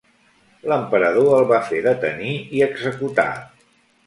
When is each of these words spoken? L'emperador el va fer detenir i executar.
L'emperador 0.71 1.29
el 1.39 1.45
va 1.51 1.59
fer 1.67 1.83
detenir 1.89 2.33
i 2.61 2.65
executar. 2.69 3.29